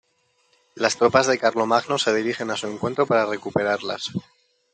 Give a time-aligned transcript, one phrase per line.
[0.73, 4.09] Las tropas de Carlomagno se dirigen a su encuentro para recuperarlas.